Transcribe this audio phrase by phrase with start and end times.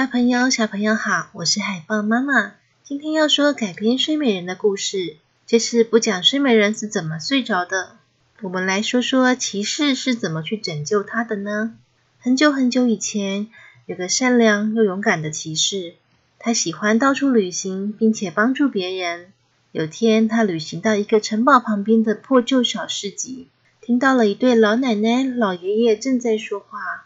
[0.00, 2.54] 大朋友、小朋友好，我是海豹妈妈。
[2.82, 7.98] 今天要说改编睡美人的故事，这次不讲睡美人是怎么睡着的，
[8.40, 11.74] 我们来说说骑士是怎么去拯救她的呢？
[12.18, 13.48] 很久很久以前，
[13.84, 15.96] 有个善良又勇敢的骑士，
[16.38, 19.34] 他喜欢到处旅行，并且帮助别人。
[19.70, 23.48] 有天，他旅行到一个城堡旁边的破旧小市集，
[23.82, 27.04] 听到了一对老奶奶、老爷爷正在说话。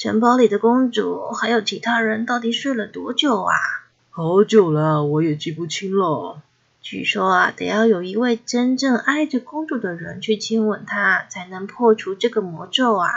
[0.00, 3.52] 城堡里的公主还有其他人到底睡了多久啊？
[4.08, 6.40] 好久了，我也记不清了。
[6.80, 13.10] 据说啊，得要有一位真正爱着公主的人去亲吻她，才能破除这个魔咒啊。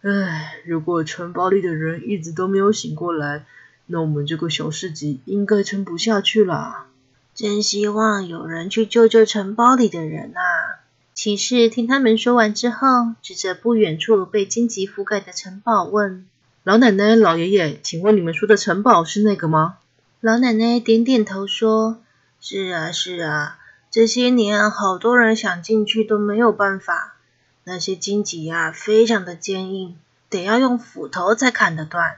[0.00, 3.44] 唉，如果城堡里的人一直都没有醒过来，
[3.84, 6.86] 那我们这个小市集应该撑不下去了。
[7.34, 10.69] 真希望有人去救救城堡里的人啊！
[11.12, 12.86] 骑士听他们说完之后，
[13.20, 16.26] 指着不远处被荆棘覆盖的城堡问。
[16.62, 19.78] 老奶奶、老爷爷，请问你们说的城堡是那个吗？
[20.20, 21.98] 老奶奶点点头说
[22.40, 23.58] ：“是啊，是啊，
[23.90, 27.16] 这些年好多人想进去都没有办法。
[27.64, 29.96] 那些荆棘呀，非常的坚硬，
[30.28, 32.16] 得要用斧头才砍得断。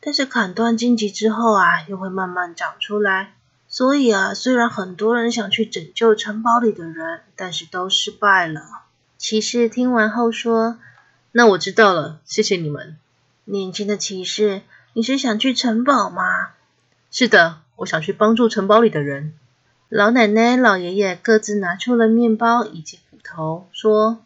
[0.00, 3.34] 但是砍断荆棘之后啊，又会慢慢长出来。
[3.76, 8.62] 所以啊，虽然很多人想去拯救城堡里的人，但是都失败了。”
[9.18, 10.78] 骑士听完后说
[11.32, 12.96] ：“那我知道了，谢谢你们。”
[13.44, 14.62] 年轻的骑士，
[14.94, 16.52] 你是想去城堡吗？
[17.10, 19.34] 是的，我想去帮助城堡里的人。
[19.90, 24.24] 老奶奶、老爷爷各自拿出了面包以及斧头，说：“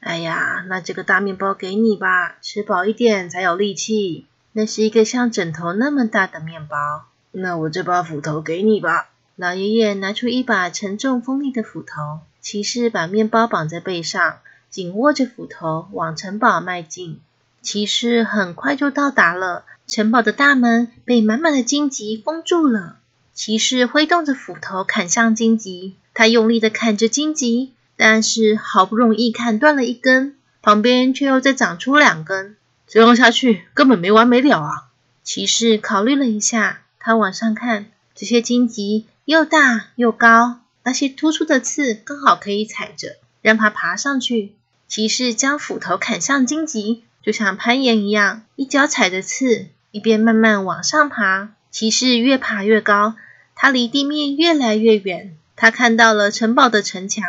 [0.00, 4.26] 哎呀，那这个大面包给你吧，吃饱一点才有力气。
[4.50, 7.04] 那是一个像枕头那么大的面包。
[7.30, 17.20] 那我这把斧头给你吧。”老爷爷拿出一把沉重锋利的斧头，骑士把面包绑在背上，紧握着斧头往城堡迈进。
[17.62, 22.96] 骑士很快就到达了城堡的大门，被满满的荆棘封住了。
[23.32, 32.56] 骑士挥动着斧头砍向荆棘，他用力的砍着荆棘，但是好不容易砍断了一根，旁边却又再长出两根，
[32.88, 34.88] 这样下去根本没完没了啊！
[35.22, 44.52] 骑士考虑了一下，他往上看，这些荆棘又大又高，那些突出的刺刚好可以踩着，让他爬上去。
[44.88, 47.04] 骑士将斧头砍向荆棘。
[47.22, 51.54] 就像攀岩一样，一脚踩着刺，一边慢慢往上爬。
[51.70, 53.14] 骑士越爬越高，
[53.54, 55.34] 他离地面越来越远。
[55.56, 57.24] 他看到了城堡的城墙，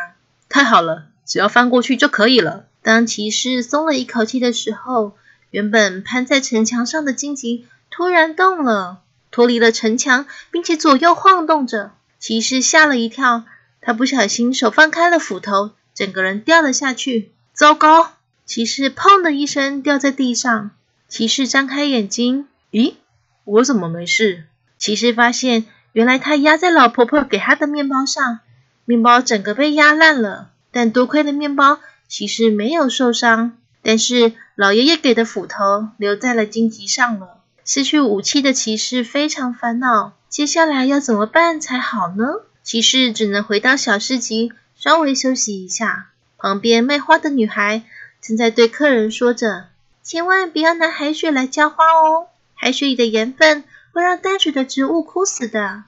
[0.49, 2.65] 太好了，只要翻过去就可以了。
[2.83, 5.15] 当骑士松了一口气的时候，
[5.51, 11.91] 原本攀在城墙上的荆棘突然动了，脱离了城墙，并且左右晃动着。
[12.19, 13.45] 骑士吓了一跳，
[13.81, 17.31] 他不小心手放开了斧头，整个人掉了下去。
[17.53, 18.13] 糟糕！
[18.45, 20.71] 骑士砰的一声掉在地上。
[21.07, 22.95] 骑士张开眼睛，咦，
[23.43, 24.45] 我怎么没事？
[24.77, 28.39] 骑士发现，原来他压在老婆婆给他的面包上，
[28.85, 30.49] 面包整个被压烂了。
[30.71, 33.57] 但多亏了面包，骑士没有受伤。
[33.81, 37.38] 但是老爷爷给的斧头留在了荆棘上了。
[37.71, 42.25] 失去武器的骑士非常烦恼，接下来要怎么办才好呢？
[42.63, 46.09] 骑士只能回到小市集，稍微休息一下。
[46.39, 47.83] 旁边卖花的女孩。
[48.21, 49.67] 正在对客人说着
[50.01, 55.83] ：“千万不要拿海水来浇花哦，海水里的盐分会让淡水的植物枯死的。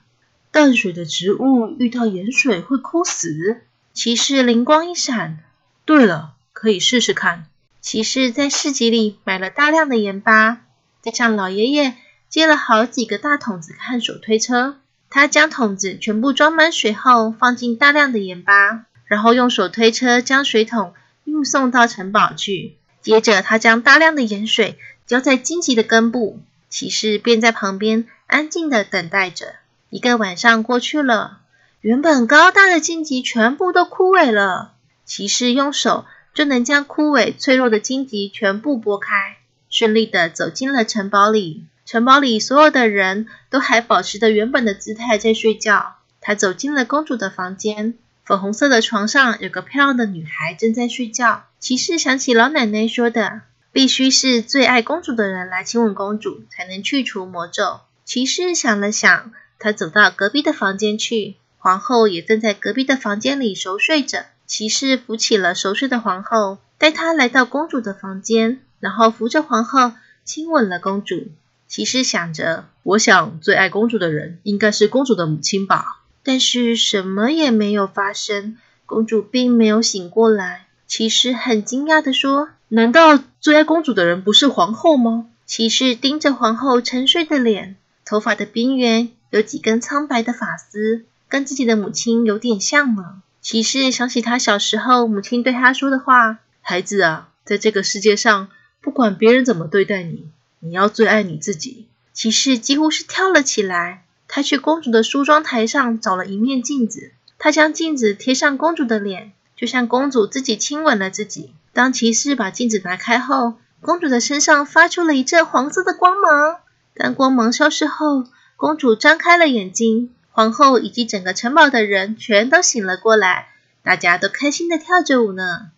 [0.52, 3.62] 淡水的植物遇到盐水会枯死。”
[3.92, 5.40] 骑士灵光一闪
[5.86, 7.46] ：“对了，可以试试看。”
[7.82, 10.62] 骑士在市集里买了大量的盐巴，
[11.02, 11.96] 再向老爷爷
[12.30, 14.78] 借了好几个大桶子和手推车。
[15.10, 20.94] 他将桶子全部装满水后，放进大量的盐巴，然后用手推车将水桶。
[21.24, 22.78] 运送到城堡去。
[23.00, 29.54] 接着，他将大量的盐水浇在荆棘的根部，骑士便在旁边安静的等待着。
[29.90, 31.40] 一个晚上过去了，
[31.80, 34.74] 原本高大的荆棘全部都枯萎了。
[35.06, 39.38] 骑士用手就能将枯萎脆弱的荆棘全部拨开，
[39.72, 41.66] 顺利的走进了城堡里。
[41.84, 45.96] 城堡里所有的人都还保持着原本的姿态在睡觉。
[46.20, 47.96] 他走进了公主的房间。
[48.24, 51.46] 粉红色的床上有个漂亮的女孩正在睡觉。
[51.60, 53.42] 骑士想起老奶奶说的，
[53.72, 57.82] 必须是最爱公主的人来亲吻公主，才能去除魔咒。
[58.06, 61.36] 骑士想了想，他走到隔壁的房间去。
[61.58, 64.26] 皇后也正在隔壁的房间里熟睡着。
[64.46, 69.94] 骑士扶起了熟睡的皇后，带她来到公主的房间，然后扶着皇后
[70.26, 71.28] 亲吻了公主。
[71.70, 76.02] 骑士想着，我想最爱公主的人应该是公主的母亲吧。
[76.24, 80.68] 但是什么也没有发生，公主并没有醒过来。
[80.86, 87.76] 骑士很惊讶地说：“难道最爱公主的人不是皇后吗？”骑士盯着皇后沉睡的脸，
[88.06, 93.22] 头发的边缘有几根苍白的发丝，跟自己的母亲有点像呢。
[93.42, 98.50] 骑士想起他小时候母亲对他说的话：“孩子啊，在这个世界上，
[98.82, 100.28] 不管别人怎么对待你，
[100.60, 104.04] 你要最爱你自己。”骑士几乎是跳了起来。
[104.28, 111.54] 他去公主的梳妆台上找了一面镜子，他将镜子贴上公主的脸，就像公主自己亲吻了自己。
[111.74, 116.58] 当骑士把镜子拿开后，公主的身上发出了一阵黄色的光芒。
[116.94, 118.26] 当光芒消失后，
[118.56, 120.12] 公主张开了眼睛。
[120.34, 123.50] 皇后以及整个城堡的人全都醒了过来，
[123.84, 125.72] 大家都开心的跳着舞呢。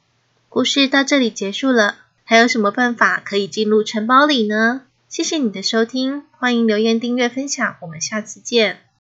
[0.47, 4.83] 故事到这里结束了，还有什么办法可以进入城堡里呢？
[5.09, 8.82] 谢谢你的收听，欢迎留言、订阅、分享，我们下次见。